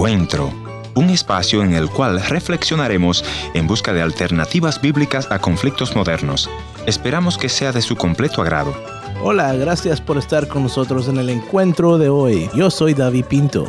Encuentro, 0.00 0.50
un 0.94 1.10
espacio 1.10 1.62
en 1.62 1.74
el 1.74 1.90
cual 1.90 2.22
reflexionaremos 2.22 3.22
en 3.52 3.66
busca 3.66 3.92
de 3.92 4.00
alternativas 4.00 4.80
bíblicas 4.80 5.30
a 5.30 5.38
conflictos 5.40 5.94
modernos. 5.94 6.48
Esperamos 6.86 7.36
que 7.36 7.50
sea 7.50 7.70
de 7.70 7.82
su 7.82 7.96
completo 7.96 8.40
agrado. 8.40 8.74
Hola, 9.22 9.52
gracias 9.52 10.00
por 10.00 10.16
estar 10.16 10.48
con 10.48 10.62
nosotros 10.62 11.06
en 11.08 11.18
el 11.18 11.28
encuentro 11.28 11.98
de 11.98 12.08
hoy. 12.08 12.48
Yo 12.54 12.70
soy 12.70 12.94
David 12.94 13.26
Pinto. 13.26 13.66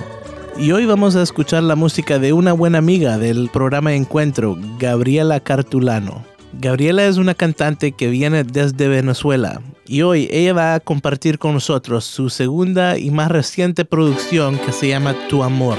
Y 0.58 0.72
hoy 0.72 0.86
vamos 0.86 1.18
a 1.18 1.22
escuchar 1.22 1.64
la 1.64 1.76
música 1.76 2.18
de 2.18 2.32
una 2.32 2.54
buena 2.54 2.78
amiga 2.78 3.18
del 3.18 3.50
programa 3.50 3.94
Encuentro, 3.94 4.58
Gabriela 4.80 5.42
Cartulano. 5.42 6.24
Gabriela 6.54 7.04
es 7.08 7.18
una 7.18 7.36
cantante 7.36 7.92
que 7.92 8.08
viene 8.08 8.46
desde 8.46 8.88
Venezuela 8.88 9.62
y 9.86 10.04
hoy 10.04 10.30
ella 10.32 10.54
va 10.54 10.76
a 10.76 10.80
compartir 10.80 11.40
con 11.40 11.56
nosotros 11.56 12.06
su 12.06 12.30
segunda 12.30 12.98
y 12.98 13.12
más 13.12 13.30
reciente 13.30 13.84
producción 13.84 14.58
que 14.60 14.72
se 14.72 14.88
llama 14.88 15.14
Tu 15.28 15.44
Amor. 15.44 15.78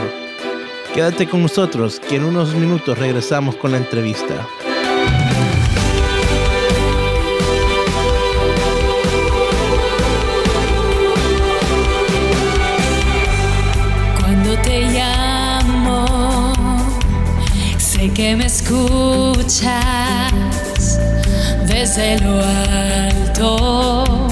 Quédate 0.95 1.27
con 1.27 1.41
nosotros 1.41 1.99
que 1.99 2.17
en 2.17 2.25
unos 2.25 2.55
minutos 2.55 2.99
regresamos 2.99 3.57
con 3.57 3.73
la 3.73 3.79
entrevista. 3.79 4.47
Cuando 14.21 14.55
te 14.59 14.83
llamo, 14.83 16.05
sé 17.79 18.11
que 18.11 18.37
me 18.37 18.45
escuchas 18.45 19.71
desde 21.67 22.19
lo 22.21 22.39
alto, 22.39 24.29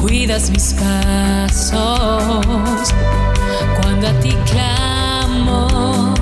cuidas 0.00 0.50
mis 0.50 0.74
pasos. 0.74 2.44
Cuando 3.80 4.08
a 4.08 4.12
ti 4.20 4.36
clamo, 4.50 4.93
tú 5.44 6.13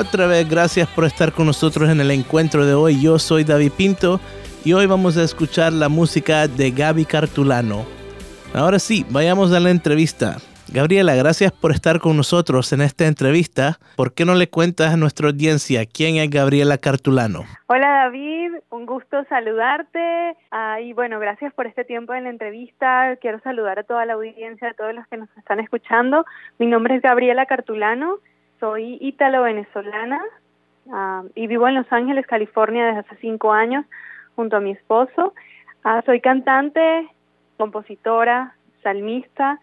Otra 0.00 0.26
vez, 0.26 0.48
gracias 0.48 0.88
por 0.88 1.04
estar 1.04 1.30
con 1.30 1.44
nosotros 1.44 1.90
en 1.90 2.00
el 2.00 2.10
encuentro 2.10 2.64
de 2.64 2.72
hoy. 2.72 3.02
Yo 3.02 3.18
soy 3.18 3.44
David 3.44 3.72
Pinto 3.76 4.18
y 4.64 4.72
hoy 4.72 4.86
vamos 4.86 5.18
a 5.18 5.22
escuchar 5.22 5.74
la 5.74 5.90
música 5.90 6.48
de 6.48 6.70
Gaby 6.70 7.04
Cartulano. 7.04 7.84
Ahora 8.54 8.78
sí, 8.78 9.04
vayamos 9.10 9.52
a 9.52 9.60
la 9.60 9.68
entrevista. 9.68 10.38
Gabriela, 10.72 11.14
gracias 11.16 11.52
por 11.52 11.70
estar 11.70 12.00
con 12.00 12.16
nosotros 12.16 12.72
en 12.72 12.80
esta 12.80 13.06
entrevista. 13.06 13.78
¿Por 13.96 14.14
qué 14.14 14.24
no 14.24 14.34
le 14.34 14.48
cuentas 14.48 14.94
a 14.94 14.96
nuestra 14.96 15.26
audiencia 15.26 15.84
quién 15.84 16.16
es 16.16 16.30
Gabriela 16.30 16.78
Cartulano? 16.78 17.44
Hola 17.66 18.04
David, 18.04 18.52
un 18.70 18.86
gusto 18.86 19.22
saludarte 19.28 20.34
ah, 20.50 20.80
y 20.80 20.94
bueno, 20.94 21.20
gracias 21.20 21.52
por 21.52 21.66
este 21.66 21.84
tiempo 21.84 22.14
en 22.14 22.24
la 22.24 22.30
entrevista. 22.30 23.16
Quiero 23.20 23.38
saludar 23.40 23.80
a 23.80 23.82
toda 23.82 24.06
la 24.06 24.14
audiencia, 24.14 24.70
a 24.70 24.72
todos 24.74 24.94
los 24.94 25.06
que 25.08 25.18
nos 25.18 25.28
están 25.36 25.60
escuchando. 25.60 26.24
Mi 26.58 26.64
nombre 26.64 26.96
es 26.96 27.02
Gabriela 27.02 27.44
Cartulano 27.44 28.16
soy 28.60 28.98
ítalo-venezolana 29.00 30.20
ah, 30.92 31.24
y 31.34 31.46
vivo 31.46 31.66
en 31.66 31.74
Los 31.74 31.90
Ángeles, 31.90 32.26
California 32.26 32.86
desde 32.86 33.00
hace 33.00 33.16
cinco 33.16 33.52
años 33.52 33.84
junto 34.36 34.56
a 34.56 34.60
mi 34.60 34.72
esposo. 34.72 35.34
Ah, 35.82 36.02
soy 36.04 36.20
cantante, 36.20 37.08
compositora, 37.56 38.54
salmista. 38.82 39.58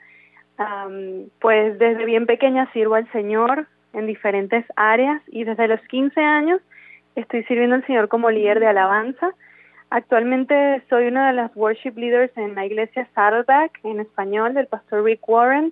pues 1.39 1.77
desde 1.77 2.03
bien 2.05 2.25
pequeña 2.25 2.69
sirvo 2.73 2.95
al 2.95 3.09
Señor 3.11 3.67
en 3.93 4.07
diferentes 4.07 4.65
áreas 4.75 5.21
y 5.27 5.43
desde 5.43 5.67
los 5.67 5.79
15 5.81 6.19
años 6.19 6.61
estoy 7.15 7.43
sirviendo 7.43 7.75
al 7.75 7.85
Señor 7.85 8.07
como 8.07 8.31
líder 8.31 8.59
de 8.59 8.67
alabanza. 8.67 9.31
Actualmente 9.89 10.83
soy 10.89 11.07
una 11.07 11.27
de 11.27 11.33
las 11.33 11.55
worship 11.55 11.93
leaders 11.95 12.35
en 12.37 12.55
la 12.55 12.65
iglesia 12.65 13.07
Saddleback 13.13 13.79
en 13.83 13.99
español 13.99 14.53
del 14.55 14.67
pastor 14.67 15.03
Rick 15.03 15.27
Warren 15.29 15.71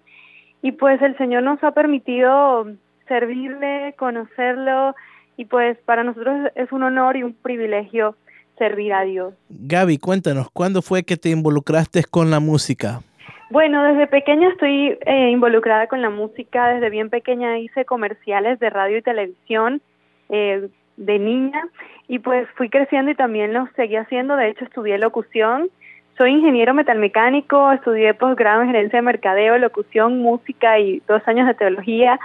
y 0.62 0.72
pues 0.72 1.02
el 1.02 1.18
Señor 1.18 1.44
nos 1.44 1.64
ha 1.64 1.72
permitido 1.72 2.66
servirle, 3.08 3.94
conocerlo 3.98 4.96
y 5.38 5.46
pues 5.46 5.78
para 5.86 6.04
nosotros 6.04 6.52
es 6.56 6.72
un 6.72 6.84
honor 6.84 7.18
y 7.18 7.24
un 7.24 7.34
privilegio 7.34 8.16
servir 8.58 8.94
a 8.94 9.04
Dios. 9.04 9.34
Gaby, 9.50 9.98
cuéntanos, 9.98 10.50
¿cuándo 10.52 10.82
fue 10.82 11.04
que 11.04 11.18
te 11.18 11.30
involucraste 11.30 12.04
con 12.10 12.32
la 12.32 12.40
música? 12.40 13.02
Bueno, 13.50 13.84
desde 13.84 14.08
pequeña 14.08 14.50
estoy 14.50 14.98
eh, 15.06 15.30
involucrada 15.30 15.88
con 15.88 16.02
la 16.02 16.10
música, 16.10 16.70
desde 16.70 16.90
bien 16.90 17.10
pequeña 17.10 17.60
hice 17.60 17.86
comerciales 17.86 18.60
de 18.60 18.70
radio 18.70 18.98
y 18.98 19.02
televisión 19.02 19.82
eh, 20.30 20.68
de 20.98 21.20
niña. 21.20 21.62
Y 22.08 22.20
pues 22.20 22.48
fui 22.56 22.70
creciendo 22.70 23.12
y 23.12 23.16
también 23.16 23.54
lo 23.54 23.68
seguí 23.76 23.96
haciendo, 23.96 24.36
de 24.36 24.50
hecho 24.50 24.64
estudié 24.66 24.98
locución, 24.98 25.70
soy 26.18 26.32
ingeniero 26.32 26.74
metalmecánico, 26.74 27.72
estudié 27.72 28.14
posgrado 28.14 28.62
en 28.62 28.68
gerencia 28.68 29.00
de 29.00 29.04
mercadeo, 29.04 29.58
locución, 29.58 30.22
música 30.22 30.80
y 30.80 31.02
dos 31.08 31.22
años 31.28 31.48
de 31.48 31.56
teología 31.56 32.20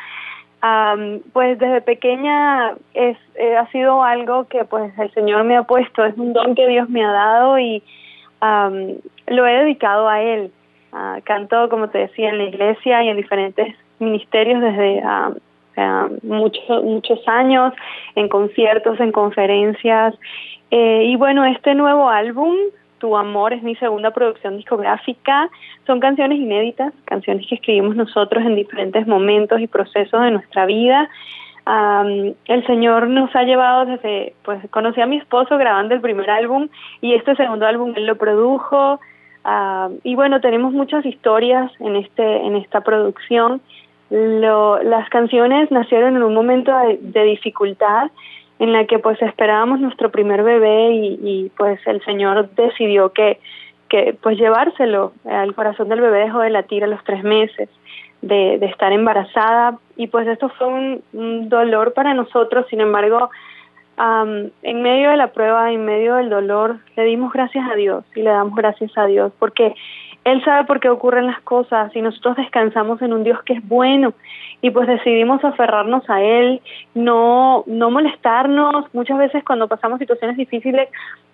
pues 1.33 1.59
desde 1.59 1.81
pequeña 1.81 2.73
es, 2.95 3.17
eh, 3.37 3.57
ha 3.57 3.67
sido 3.71 4.03
algo 4.03 4.47
que 4.49 4.65
pues 4.65 4.93
el 4.99 5.11
Señor 5.13 5.45
me 5.45 5.57
ha 5.57 5.63
puesto, 5.63 6.05
es 6.05 6.17
un 6.19 6.33
don 6.33 6.55
que 6.55 6.67
Dios 6.67 6.89
me 6.89 7.05
ha 7.05 7.11
dado 7.11 7.59
y 7.59 7.83
lo 9.27 9.47
he 9.47 9.53
dedicado 9.61 10.09
a 10.09 10.23
Él. 10.23 10.51
Uh, 10.93 11.21
canto, 11.23 11.69
como 11.69 11.89
te 11.89 11.99
decía, 11.99 12.31
en 12.31 12.39
la 12.39 12.45
iglesia 12.45 13.05
y 13.05 13.11
en 13.11 13.17
diferentes 13.17 13.77
ministerios 14.01 14.61
desde 14.61 15.01
muchos 16.23 16.83
muchos 16.83 17.21
años, 17.29 17.73
en 18.17 18.29
conciertos, 18.29 18.99
en 18.99 19.13
conferencias. 19.13 20.15
Eh, 20.71 21.05
y 21.07 21.17
bueno, 21.17 21.45
este 21.45 21.75
nuevo 21.75 22.09
álbum 22.09 22.55
tu 23.01 23.17
Amor 23.17 23.53
es 23.53 23.63
mi 23.63 23.75
segunda 23.77 24.13
producción 24.13 24.57
discográfica. 24.57 25.51
Son 25.87 25.99
canciones 25.99 26.39
inéditas, 26.39 26.93
canciones 27.07 27.47
que 27.49 27.57
escribimos 27.57 27.97
nosotros 27.97 28.45
en 28.45 28.55
diferentes 28.55 29.07
momentos 29.09 29.61
y 29.61 29.67
procesos 29.67 30.23
de 30.23 30.31
nuestra 30.31 30.67
vida. 30.67 31.09
el 31.67 32.67
Señor 32.67 33.09
nos 33.09 33.35
ha 33.35 33.43
llevado 33.43 33.87
desde, 33.87 34.35
pues 34.45 34.59
conocí 34.71 35.01
a 35.01 35.07
mi 35.07 35.17
esposo 35.17 35.57
grabando 35.57 35.95
el 35.95 36.01
primer 36.01 36.31
álbum 36.31 36.69
y 37.01 37.15
este 37.15 37.35
segundo 37.35 37.67
álbum 37.67 37.93
él 37.97 38.07
lo 38.07 38.17
produjo. 38.17 39.01
y 40.05 40.15
bueno, 40.15 40.41
tenemos 40.41 40.73
muchas 40.73 41.05
historias 41.05 41.73
en, 41.81 41.97
este, 41.97 42.47
en 42.47 42.55
esta 42.57 42.83
producción. 42.83 43.61
Lo, 44.11 44.83
las 44.83 45.09
canciones 45.09 45.71
nacieron 45.71 46.17
en 46.17 46.23
un 46.23 46.35
momento 46.35 46.73
de 47.01 47.25
dificultad 47.25 48.11
en 48.61 48.75
la 48.75 48.85
que 48.85 48.99
pues 48.99 49.21
esperábamos 49.23 49.81
nuestro 49.81 50.11
primer 50.11 50.43
bebé 50.43 50.93
y, 50.93 51.51
pues 51.57 51.81
el 51.87 52.05
Señor 52.05 52.51
decidió 52.51 53.11
que, 53.11 53.41
que 53.89 54.15
pues 54.23 54.39
llevárselo. 54.39 55.13
al 55.25 55.55
corazón 55.55 55.89
del 55.89 56.03
bebé 56.03 56.21
dejó 56.21 56.41
de 56.41 56.51
latir 56.51 56.85
a 56.85 56.87
los 56.87 57.03
tres 57.05 57.25
meses 57.25 57.71
de, 58.21 58.59
de 58.59 58.67
estar 58.67 58.93
embarazada 58.93 59.79
y 59.97 60.09
pues 60.09 60.29
esto 60.29 60.51
fue 60.51 60.67
un, 60.67 61.49
dolor 61.49 61.95
para 61.95 62.13
nosotros, 62.13 62.67
sin 62.69 62.83
embargo, 62.83 63.31
en 63.99 64.83
medio 64.83 65.11
de 65.11 65.17
la 65.17 65.29
prueba, 65.29 65.73
en 65.73 65.85
medio 65.85 66.15
del 66.17 66.31
dolor, 66.31 66.79
le 66.97 67.05
dimos 67.05 67.33
gracias 67.33 67.67
a 67.71 67.75
Dios 67.75 68.05
y 68.15 68.23
le 68.23 68.31
damos 68.31 68.55
gracias 68.55 68.97
a 68.97 69.07
Dios 69.07 69.33
porque 69.39 69.75
él 70.25 70.45
sabe 70.45 70.67
por 70.67 70.81
qué 70.81 70.91
ocurren 70.91 71.27
las 71.27 71.41
cosas 71.41 71.95
y 71.97 72.03
nosotros 72.03 72.37
descansamos 72.37 73.01
en 73.01 73.13
un 73.13 73.25
Dios 73.25 73.43
que 73.45 73.55
es 73.55 73.67
bueno 73.67 74.13
y 74.61 74.71
pues 74.71 74.87
decidimos 74.87 75.43
aferrarnos 75.43 76.09
a 76.11 76.23
Él, 76.23 76.61
no, 76.95 77.65
no 77.67 77.91
molestarnos. 77.91 78.85
Muchas 78.95 79.17
veces 79.17 79.43
cuando 79.45 79.69
pasamos 79.69 79.99
situaciones 79.99 80.37
difíciles 80.37 80.89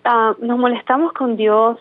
ah, 0.05 0.35
nos 0.41 0.59
molestamos 0.59 1.13
con 1.13 1.37
Dios 1.37 1.79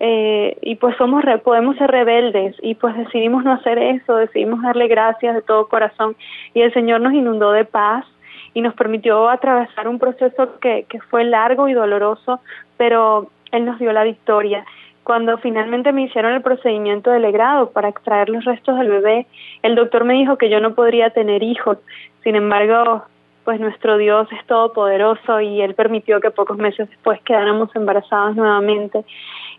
eh, 0.00 0.56
y 0.62 0.76
pues 0.76 0.96
somos 0.96 1.24
podemos 1.44 1.76
ser 1.76 1.90
rebeldes 1.90 2.56
y 2.62 2.74
pues 2.74 2.96
decidimos 2.96 3.44
no 3.44 3.52
hacer 3.52 3.78
eso, 3.78 4.16
decidimos 4.16 4.62
darle 4.62 4.88
gracias 4.88 5.34
de 5.34 5.42
todo 5.42 5.68
corazón 5.68 6.16
y 6.54 6.62
el 6.62 6.72
Señor 6.72 7.02
nos 7.02 7.12
inundó 7.12 7.52
de 7.52 7.66
paz 7.66 8.06
y 8.54 8.62
nos 8.62 8.72
permitió 8.72 9.28
atravesar 9.28 9.88
un 9.88 9.98
proceso 9.98 10.58
que, 10.60 10.86
que 10.88 11.00
fue 11.00 11.24
largo 11.24 11.68
y 11.68 11.74
doloroso, 11.74 12.40
pero 12.78 13.28
Él 13.52 13.66
nos 13.66 13.78
dio 13.78 13.92
la 13.92 14.04
victoria 14.04 14.64
cuando 15.06 15.38
finalmente 15.38 15.92
me 15.92 16.02
hicieron 16.02 16.32
el 16.32 16.42
procedimiento 16.42 17.12
de 17.12 17.20
legrado 17.20 17.70
para 17.70 17.88
extraer 17.88 18.28
los 18.28 18.44
restos 18.44 18.76
del 18.76 18.88
bebé, 18.88 19.28
el 19.62 19.76
doctor 19.76 20.02
me 20.02 20.14
dijo 20.14 20.36
que 20.36 20.50
yo 20.50 20.58
no 20.58 20.74
podría 20.74 21.10
tener 21.10 21.44
hijos. 21.44 21.78
Sin 22.24 22.34
embargo, 22.34 23.04
pues 23.44 23.60
nuestro 23.60 23.98
Dios 23.98 24.26
es 24.32 24.44
todopoderoso 24.46 25.40
y 25.40 25.60
Él 25.60 25.76
permitió 25.76 26.18
que 26.20 26.32
pocos 26.32 26.58
meses 26.58 26.90
después 26.90 27.20
quedáramos 27.22 27.70
embarazadas 27.76 28.34
nuevamente. 28.34 29.04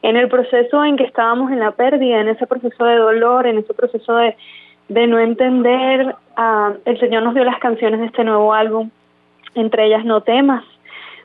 En 0.01 0.17
el 0.17 0.27
proceso 0.27 0.83
en 0.83 0.97
que 0.97 1.05
estábamos 1.05 1.49
en 1.49 1.59
la 1.59 1.71
pérdida, 1.71 2.19
en 2.19 2.27
ese 2.27 2.45
proceso 2.45 2.83
de 2.83 2.97
dolor, 2.97 3.47
en 3.47 3.59
ese 3.59 3.73
proceso 3.73 4.17
de, 4.17 4.35
de 4.89 5.07
no 5.07 5.17
entender, 5.17 6.13
ah, 6.35 6.73
el 6.83 6.99
Señor 6.99 7.23
nos 7.23 7.35
dio 7.35 7.45
las 7.45 7.59
canciones 7.59 8.01
de 8.01 8.07
este 8.07 8.25
nuevo 8.25 8.53
álbum, 8.53 8.89
entre 9.55 9.85
ellas 9.85 10.03
No 10.03 10.19
temas, 10.19 10.65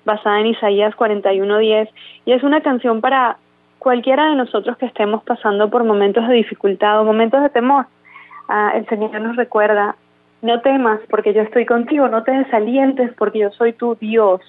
basada 0.05 0.39
en 0.39 0.47
Isaías 0.47 0.95
41:10, 0.95 1.89
y 2.25 2.31
es 2.31 2.45
una 2.45 2.61
canción 2.61 3.01
para 3.01 3.39
cualquiera 3.83 4.29
de 4.31 4.37
nosotros 4.37 4.77
que 4.77 4.87
estemos 4.87 5.25
pasando 5.25 5.69
por 5.69 5.83
momentos 5.83 6.29
de 6.29 6.35
dificultad 6.35 7.01
o 7.01 7.05
momentos 7.05 7.43
de 7.43 7.51
temor. 7.51 7.87
Ah, 8.49 8.71
el 8.77 8.87
Señor 8.87 9.21
nos 9.21 9.35
recuerda, 9.35 9.97
no 10.41 10.61
temas 10.61 11.01
porque 11.11 11.35
yo 11.35 11.43
estoy 11.43 11.67
contigo, 11.67 12.07
no 12.07 12.23
te 12.23 12.31
desalientes 12.31 13.11
porque 13.19 13.41
yo 13.41 13.51
soy 13.51 13.73
tu 13.73 13.97
Dios 13.97 14.41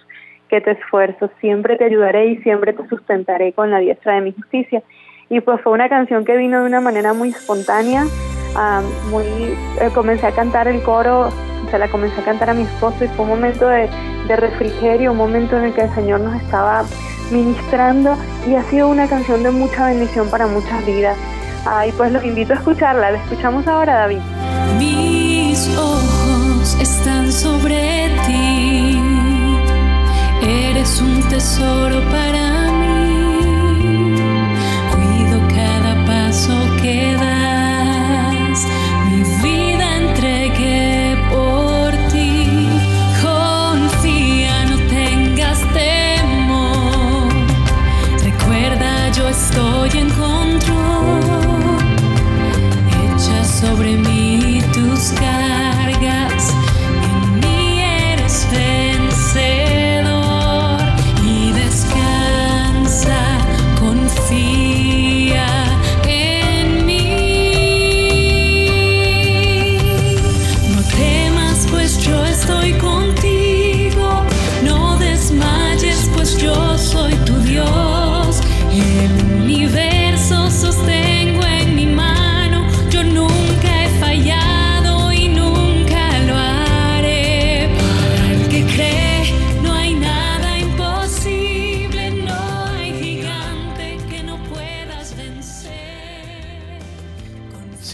que 0.49 0.61
te 0.61 0.71
esfuerzo, 0.71 1.31
siempre 1.41 1.77
te 1.77 1.85
ayudaré 1.85 2.27
y 2.27 2.37
siempre 2.43 2.73
te 2.73 2.87
sustentaré 2.87 3.53
con 3.53 3.71
la 3.71 3.79
diestra 3.79 4.13
de 4.15 4.21
mi 4.21 4.33
justicia. 4.33 4.83
Y 5.29 5.41
pues 5.41 5.59
fue 5.61 5.73
una 5.73 5.89
canción 5.89 6.25
que 6.25 6.37
vino 6.37 6.61
de 6.61 6.67
una 6.67 6.79
manera 6.79 7.13
muy 7.13 7.29
espontánea, 7.29 8.03
ah, 8.55 8.83
eh, 9.81 9.89
comencé 9.95 10.27
a 10.27 10.35
cantar 10.35 10.67
el 10.67 10.83
coro, 10.83 11.29
se 11.73 11.79
la 11.79 11.87
comencé 11.87 12.21
a 12.21 12.23
cantar 12.23 12.51
a 12.51 12.53
mi 12.53 12.61
esposo 12.61 13.03
y 13.03 13.07
fue 13.07 13.23
un 13.25 13.29
momento 13.29 13.67
de, 13.67 13.89
de 14.27 14.35
refrigerio, 14.35 15.11
un 15.11 15.17
momento 15.17 15.57
en 15.57 15.63
el 15.63 15.73
que 15.73 15.81
el 15.81 15.95
Señor 15.95 16.19
nos 16.19 16.39
estaba 16.39 16.85
ministrando 17.31 18.15
y 18.47 18.53
ha 18.53 18.63
sido 18.69 18.89
una 18.89 19.07
canción 19.07 19.41
de 19.41 19.49
mucha 19.49 19.87
bendición 19.87 20.29
para 20.29 20.45
muchas 20.45 20.85
vidas. 20.85 21.17
Ah, 21.65 21.87
y 21.87 21.91
pues 21.93 22.11
los 22.11 22.23
invito 22.23 22.53
a 22.53 22.57
escucharla, 22.57 23.09
la 23.09 23.17
escuchamos 23.17 23.65
ahora 23.65 23.95
David. 24.01 24.19
Mis 24.77 25.67
ojos 25.75 26.77
están 26.79 27.31
sobre 27.31 28.09
ti, 28.27 29.01
eres 30.43 31.01
un 31.01 31.27
tesoro 31.27 32.01
para 32.11 32.59
mí, 32.59 32.62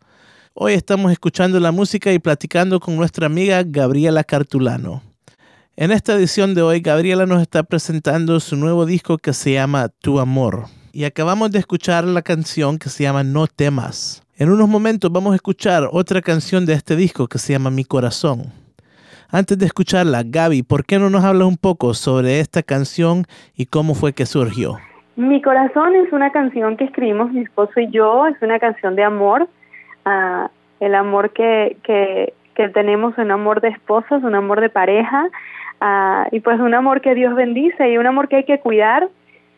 Hoy 0.56 0.74
estamos 0.74 1.12
escuchando 1.12 1.60
la 1.60 1.72
música 1.72 2.12
y 2.12 2.18
platicando 2.18 2.80
con 2.80 2.96
nuestra 2.96 3.28
amiga 3.28 3.62
Gabriela 3.64 4.24
Cartulano. 4.24 5.09
En 5.82 5.92
esta 5.92 6.14
edición 6.14 6.56
de 6.56 6.62
hoy, 6.62 6.82
Gabriela 6.82 7.26
nos 7.26 7.42
está 7.42 7.64
presentando 7.64 8.42
su 8.42 8.58
nuevo 8.58 8.86
disco 8.86 9.18
que 9.18 9.32
se 9.32 9.54
llama 9.54 9.88
Tu 10.02 10.20
Amor. 10.20 10.66
Y 10.92 11.06
acabamos 11.06 11.52
de 11.52 11.60
escuchar 11.60 12.04
la 12.04 12.22
canción 12.22 12.78
que 12.78 12.90
se 12.90 13.04
llama 13.04 13.24
No 13.24 13.48
temas. 13.48 14.22
En 14.38 14.52
unos 14.52 14.68
momentos 14.68 15.10
vamos 15.10 15.32
a 15.32 15.36
escuchar 15.36 15.84
otra 15.90 16.20
canción 16.20 16.66
de 16.66 16.74
este 16.74 16.98
disco 16.98 17.28
que 17.28 17.38
se 17.38 17.54
llama 17.54 17.70
Mi 17.70 17.86
Corazón. 17.86 18.52
Antes 19.32 19.58
de 19.58 19.68
escucharla, 19.68 20.24
Gaby, 20.26 20.64
¿por 20.64 20.84
qué 20.84 21.00
no 21.00 21.10
nos 21.10 21.24
hablas 21.24 21.48
un 21.48 21.56
poco 21.56 21.94
sobre 21.94 22.42
esta 22.42 22.62
canción 22.62 23.24
y 23.56 23.68
cómo 23.68 23.94
fue 23.94 24.12
que 24.12 24.26
surgió? 24.26 24.80
Mi 25.16 25.42
corazón 25.42 25.96
es 25.96 26.12
una 26.12 26.34
canción 26.34 26.76
que 26.76 26.84
escribimos 26.84 27.32
mi 27.32 27.44
esposo 27.44 27.80
y 27.80 27.90
yo, 27.90 28.28
es 28.28 28.36
una 28.42 28.60
canción 28.60 28.98
de 28.98 29.04
amor, 29.06 29.48
ah, 30.04 30.52
el 30.82 30.94
amor 30.94 31.32
que, 31.32 31.78
que, 31.84 32.34
que 32.54 32.68
tenemos, 32.68 33.18
un 33.18 33.32
amor 33.32 33.62
de 33.62 33.70
esposos, 33.70 34.24
un 34.24 34.36
amor 34.36 34.60
de 34.60 34.70
pareja, 34.70 35.30
ah, 35.82 36.28
y 36.32 36.40
pues 36.40 36.60
un 36.60 36.74
amor 36.74 37.02
que 37.02 37.16
Dios 37.16 37.36
bendice 37.36 37.90
y 37.90 37.98
un 37.98 38.08
amor 38.08 38.28
que 38.28 38.38
hay 38.38 38.44
que 38.44 38.60
cuidar 38.60 39.10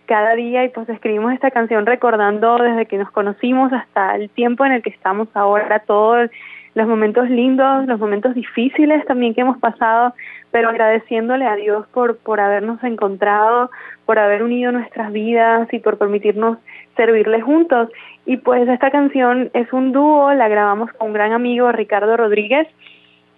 cada 0.06 0.35
día 0.35 0.65
y 0.65 0.69
pues 0.69 0.89
escribimos 0.89 1.33
esta 1.33 1.51
canción 1.51 1.85
recordando 1.85 2.57
desde 2.57 2.85
que 2.85 2.97
nos 2.97 3.09
conocimos 3.12 3.71
hasta 3.71 4.15
el 4.15 4.29
tiempo 4.29 4.65
en 4.65 4.73
el 4.73 4.81
que 4.81 4.89
estamos 4.89 5.29
ahora, 5.33 5.79
todos 5.79 6.29
los 6.73 6.88
momentos 6.88 7.29
lindos, 7.29 7.85
los 7.85 8.00
momentos 8.00 8.33
difíciles 8.33 9.06
también 9.06 9.33
que 9.33 9.41
hemos 9.41 9.57
pasado, 9.57 10.13
pero 10.51 10.69
agradeciéndole 10.69 11.45
a 11.45 11.56
Dios 11.56 11.85
por, 11.94 12.18
por 12.18 12.39
habernos 12.39 12.81
encontrado, 12.83 13.69
por 14.06 14.19
haber 14.19 14.44
unido 14.44 14.71
nuestras 14.71 15.12
vidas 15.12 15.68
y 15.73 15.79
por 15.79 15.97
permitirnos 15.97 16.57
servirle 16.95 17.41
juntos. 17.41 17.89
Y 18.25 18.38
pues 18.38 18.68
esta 18.68 18.91
canción 18.91 19.50
es 19.53 19.71
un 19.73 19.91
dúo, 19.91 20.33
la 20.33 20.47
grabamos 20.47 20.91
con 20.94 21.07
un 21.07 21.13
gran 21.13 21.33
amigo, 21.33 21.71
Ricardo 21.71 22.15
Rodríguez, 22.15 22.68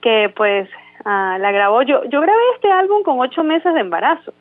que 0.02 0.32
pues 0.36 0.70
ah, 1.06 1.38
la 1.40 1.52
grabó. 1.52 1.82
Yo, 1.84 2.04
yo 2.06 2.22
grabé 2.22 2.42
este 2.56 2.72
álbum 2.72 3.04
con 3.04 3.20
ocho 3.20 3.44
meses 3.44 3.74
de 3.74 3.80
embarazo 3.80 4.34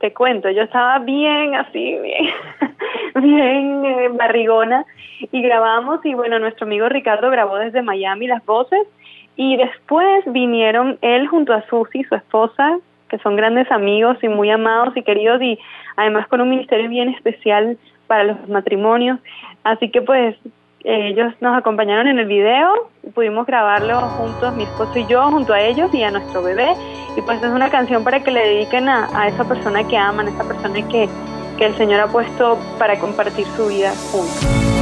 te 0.00 0.14
cuento, 0.14 0.50
yo 0.50 0.62
estaba 0.62 0.98
bien 0.98 1.54
así, 1.54 1.96
bien, 1.98 2.30
bien 3.22 3.84
eh, 3.84 4.08
barrigona 4.08 4.86
y 5.30 5.42
grabamos 5.42 6.04
y 6.04 6.14
bueno, 6.14 6.38
nuestro 6.38 6.66
amigo 6.66 6.88
Ricardo 6.88 7.30
grabó 7.30 7.56
desde 7.56 7.82
Miami 7.82 8.26
las 8.26 8.44
voces 8.46 8.80
y 9.36 9.56
después 9.58 10.24
vinieron 10.26 10.98
él 11.02 11.28
junto 11.28 11.52
a 11.52 11.66
Susi, 11.68 12.02
su 12.04 12.14
esposa, 12.14 12.78
que 13.10 13.18
son 13.18 13.36
grandes 13.36 13.70
amigos 13.70 14.16
y 14.22 14.28
muy 14.28 14.50
amados 14.50 14.96
y 14.96 15.02
queridos 15.02 15.42
y 15.42 15.58
además 15.96 16.26
con 16.28 16.40
un 16.40 16.48
ministerio 16.48 16.88
bien 16.88 17.10
especial 17.10 17.76
para 18.06 18.24
los 18.24 18.48
matrimonios. 18.48 19.18
Así 19.64 19.90
que 19.90 20.00
pues 20.00 20.34
ellos 20.84 21.34
nos 21.40 21.56
acompañaron 21.56 22.08
en 22.08 22.18
el 22.18 22.26
video, 22.26 22.90
pudimos 23.14 23.46
grabarlo 23.46 24.00
juntos, 24.00 24.54
mi 24.56 24.64
esposo 24.64 24.98
y 24.98 25.06
yo, 25.06 25.22
junto 25.30 25.52
a 25.52 25.60
ellos 25.60 25.92
y 25.92 26.02
a 26.02 26.10
nuestro 26.10 26.42
bebé. 26.42 26.74
Y 27.16 27.22
pues 27.22 27.42
es 27.42 27.50
una 27.50 27.70
canción 27.70 28.04
para 28.04 28.22
que 28.22 28.30
le 28.30 28.40
dediquen 28.40 28.88
a, 28.88 29.08
a 29.18 29.28
esa 29.28 29.44
persona 29.44 29.86
que 29.86 29.96
aman, 29.96 30.28
a 30.28 30.30
esa 30.30 30.44
persona 30.44 30.74
que, 30.88 31.08
que 31.58 31.66
el 31.66 31.74
Señor 31.76 32.00
ha 32.00 32.06
puesto 32.06 32.58
para 32.78 32.98
compartir 32.98 33.46
su 33.56 33.66
vida 33.66 33.92
juntos. 34.10 34.79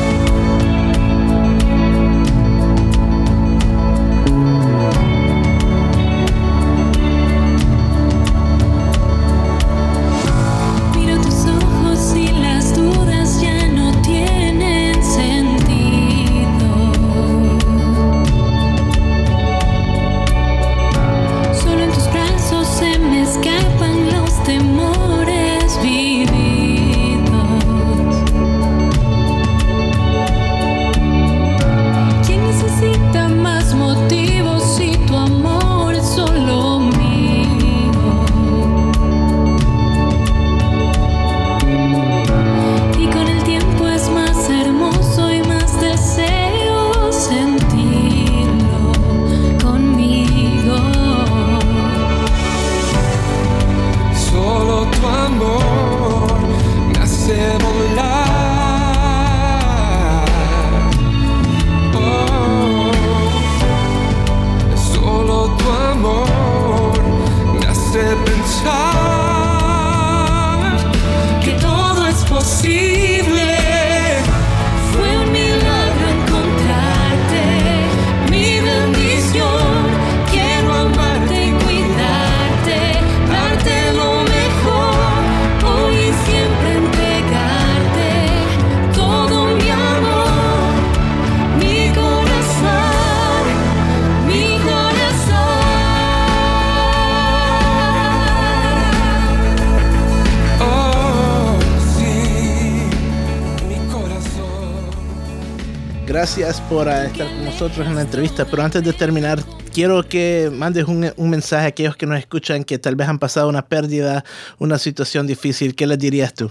Gracias 106.18 106.60
por 106.62 106.88
estar 106.88 107.28
con 107.28 107.44
nosotros 107.44 107.86
en 107.86 107.94
la 107.94 108.02
entrevista. 108.02 108.44
Pero 108.50 108.64
antes 108.64 108.82
de 108.82 108.92
terminar, 108.92 109.38
quiero 109.72 110.02
que 110.02 110.50
mandes 110.52 110.88
un, 110.88 111.30
mensaje 111.30 111.66
a 111.66 111.68
aquellos 111.68 111.96
que 111.96 112.06
nos 112.06 112.18
escuchan 112.18 112.64
que 112.64 112.76
tal 112.76 112.96
vez 112.96 113.08
han 113.08 113.20
pasado 113.20 113.48
una 113.48 113.62
pérdida, 113.62 114.24
una 114.58 114.78
situación 114.78 115.28
difícil. 115.28 115.76
¿Qué 115.76 115.86
les 115.86 116.00
dirías 116.00 116.34
tú? 116.34 116.50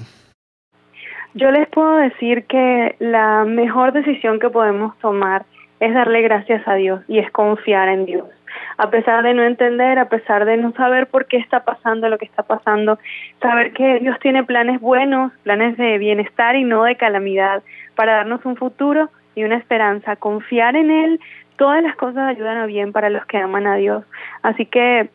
Yo 1.33 1.51
les 1.51 1.67
puedo 1.67 1.97
decir 1.97 2.45
que 2.45 2.95
la 2.99 3.43
mejor 3.43 3.91
decisión 3.91 4.39
que 4.39 4.49
podemos 4.49 4.97
tomar 4.99 5.45
es 5.81 5.93
darle 5.93 6.21
gracias 6.21 6.65
a 6.65 6.75
Dios 6.75 7.01
y 7.09 7.19
es 7.19 7.29
confiar 7.31 7.89
en 7.89 8.05
Dios. 8.05 8.29
A 8.77 8.89
pesar 8.89 9.21
de 9.21 9.33
no 9.33 9.43
entender, 9.43 9.99
a 9.99 10.07
pesar 10.07 10.45
de 10.45 10.55
no 10.55 10.71
saber 10.77 11.07
por 11.07 11.25
qué 11.25 11.35
está 11.35 11.65
pasando 11.65 12.07
lo 12.07 12.17
que 12.17 12.25
está 12.25 12.43
pasando, 12.43 12.99
saber 13.41 13.73
que 13.73 13.99
Dios 13.99 14.17
tiene 14.21 14.45
planes 14.45 14.79
buenos, 14.79 15.33
planes 15.43 15.75
de 15.75 15.97
bienestar 15.97 16.55
y 16.55 16.63
no 16.63 16.85
de 16.85 16.95
calamidad 16.95 17.63
para 17.95 18.15
darnos 18.15 18.45
un 18.45 18.55
futuro 18.55 19.09
y 19.37 19.43
una 19.43 19.57
esperanza. 19.57 20.15
Confiar 20.15 20.75
en 20.75 20.89
Él, 20.89 21.19
todas 21.57 21.83
las 21.83 21.95
cosas 21.95 22.27
ayudan 22.27 22.57
a 22.57 22.65
bien 22.65 22.91
para 22.91 23.09
los 23.09 23.25
que 23.25 23.37
aman 23.37 23.67
a 23.67 23.75
Dios. 23.75 24.03
Así 24.41 24.65
que 24.65 25.09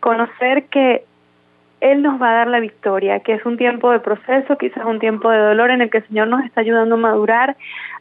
conocer 0.00 0.64
que 0.64 1.04
él 1.80 2.02
nos 2.02 2.20
va 2.20 2.30
a 2.30 2.34
dar 2.34 2.48
la 2.48 2.60
victoria, 2.60 3.20
que 3.20 3.34
es 3.34 3.46
un 3.46 3.56
tiempo 3.56 3.90
de 3.92 4.00
proceso, 4.00 4.58
quizás 4.58 4.84
un 4.84 4.98
tiempo 4.98 5.30
de 5.30 5.38
dolor 5.38 5.70
en 5.70 5.80
el 5.80 5.90
que 5.90 5.98
el 5.98 6.08
Señor 6.08 6.28
nos 6.28 6.44
está 6.44 6.60
ayudando 6.60 6.96
a 6.96 6.98
madurar, 6.98 7.56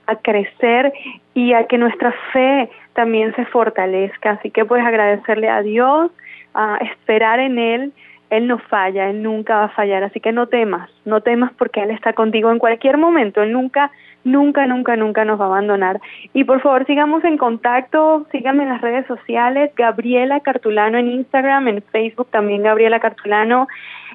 a 0.08 0.16
crecer 0.16 0.92
y 1.36 1.54
a 1.54 1.68
que 1.68 1.78
nuestra 1.78 2.12
fe 2.34 2.70
también 2.94 3.36
se 3.36 3.46
fortalezca. 3.46 4.32
Así 4.32 4.50
que 4.50 4.66
puedes 4.66 4.86
agradecerle 4.86 5.50
a 5.50 5.62
Dios, 5.62 6.12
a 6.56 6.78
esperar 6.78 7.40
en 7.40 7.60
Él. 7.60 7.94
Él 8.30 8.48
no 8.48 8.58
falla, 8.60 9.10
Él 9.10 9.24
nunca 9.24 9.58
va 9.58 9.64
a 9.66 9.70
fallar, 9.70 10.04
así 10.04 10.20
que 10.20 10.32
no 10.32 10.48
temas, 10.48 10.90
no 11.06 11.22
temas 11.22 11.52
porque 11.58 11.82
Él 11.82 11.92
está 11.92 12.14
contigo 12.14 12.52
en 12.52 12.60
cualquier 12.60 12.98
momento, 12.98 13.42
Él 13.42 13.54
nunca 13.54 13.92
nunca, 14.28 14.68
nunca, 14.68 14.96
nunca 14.96 15.26
nos 15.26 15.40
va 15.40 15.46
a 15.46 15.48
abandonar. 15.48 16.00
Y 16.34 16.44
por 16.44 16.62
favor, 16.62 16.86
sigamos 16.86 17.24
en 17.24 17.38
contacto, 17.38 18.28
síganme 18.32 18.64
en 18.64 18.70
las 18.70 18.82
redes 18.82 19.08
sociales, 19.08 19.72
Gabriela 19.76 20.40
Cartulano 20.42 20.98
en 20.98 21.12
Instagram, 21.12 21.68
en 21.68 21.82
Facebook 21.82 22.28
también 22.30 22.64
Gabriela 22.64 23.00
Cartulano, 23.00 23.68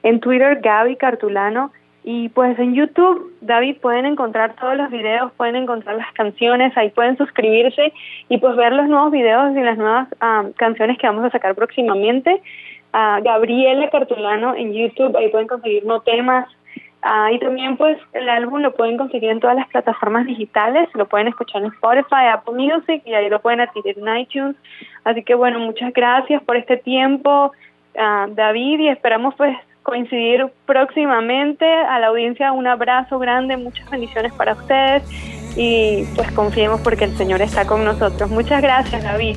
en 0.02 0.20
Twitter 0.20 0.60
Gaby 0.60 0.96
Cartulano. 0.96 1.72
Y 2.04 2.30
pues 2.30 2.58
en 2.58 2.74
YouTube, 2.74 3.32
David, 3.42 3.76
pueden 3.80 4.06
encontrar 4.06 4.56
todos 4.56 4.76
los 4.76 4.90
videos, 4.90 5.30
pueden 5.36 5.54
encontrar 5.54 5.94
las 5.94 6.12
canciones, 6.14 6.76
ahí 6.76 6.90
pueden 6.90 7.16
suscribirse 7.16 7.92
y 8.28 8.38
pues 8.38 8.56
ver 8.56 8.72
los 8.72 8.88
nuevos 8.88 9.12
videos 9.12 9.56
y 9.56 9.60
las 9.60 9.78
nuevas 9.78 10.08
ah, 10.20 10.46
canciones 10.56 10.98
que 10.98 11.06
vamos 11.06 11.24
a 11.24 11.30
sacar 11.30 11.54
próximamente. 11.54 12.42
Uh, 12.94 13.22
Gabriela 13.22 13.88
Cartulano 13.90 14.54
en 14.54 14.72
YouTube, 14.72 15.16
ahí 15.16 15.30
pueden 15.30 15.48
conseguir 15.48 15.84
no 15.86 16.00
temas, 16.00 16.46
Ah, 17.04 17.32
y 17.32 17.38
también 17.40 17.76
pues 17.76 17.98
el 18.12 18.28
álbum 18.28 18.60
lo 18.60 18.72
pueden 18.74 18.96
conseguir 18.96 19.30
en 19.30 19.40
todas 19.40 19.56
las 19.56 19.66
plataformas 19.68 20.24
digitales, 20.24 20.88
lo 20.94 21.06
pueden 21.06 21.26
escuchar 21.26 21.62
en 21.62 21.72
Spotify, 21.72 22.28
Apple 22.32 22.54
Music 22.54 23.02
y 23.04 23.12
ahí 23.12 23.28
lo 23.28 23.40
pueden 23.40 23.60
adquirir 23.60 23.98
en 23.98 24.16
iTunes. 24.18 24.56
Así 25.02 25.24
que 25.24 25.34
bueno, 25.34 25.58
muchas 25.58 25.92
gracias 25.92 26.40
por 26.44 26.56
este 26.56 26.76
tiempo, 26.76 27.50
ah, 27.98 28.28
David, 28.30 28.78
y 28.78 28.88
esperamos 28.88 29.34
pues 29.34 29.56
coincidir 29.82 30.46
próximamente. 30.64 31.66
A 31.66 31.98
la 31.98 32.06
audiencia 32.06 32.52
un 32.52 32.68
abrazo 32.68 33.18
grande, 33.18 33.56
muchas 33.56 33.90
bendiciones 33.90 34.32
para 34.34 34.52
ustedes 34.52 35.02
y 35.56 36.04
pues 36.14 36.30
confiemos 36.30 36.80
porque 36.82 37.06
el 37.06 37.16
Señor 37.16 37.42
está 37.42 37.66
con 37.66 37.84
nosotros. 37.84 38.30
Muchas 38.30 38.62
gracias, 38.62 39.02
David. 39.02 39.36